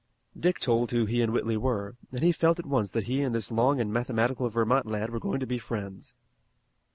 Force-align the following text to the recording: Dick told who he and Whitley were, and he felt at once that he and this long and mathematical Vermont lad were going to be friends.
Dick 0.35 0.59
told 0.59 0.89
who 0.89 1.05
he 1.05 1.21
and 1.21 1.31
Whitley 1.31 1.55
were, 1.57 1.95
and 2.11 2.23
he 2.23 2.31
felt 2.31 2.57
at 2.57 2.65
once 2.65 2.89
that 2.89 3.03
he 3.03 3.21
and 3.21 3.35
this 3.35 3.51
long 3.51 3.79
and 3.79 3.93
mathematical 3.93 4.49
Vermont 4.49 4.87
lad 4.87 5.11
were 5.11 5.19
going 5.19 5.39
to 5.39 5.45
be 5.45 5.59
friends. 5.59 6.15